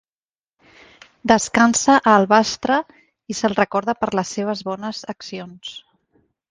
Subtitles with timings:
[1.31, 2.79] Descansa a Alvastra
[3.35, 5.81] i se'l recorda per les seves bones accions.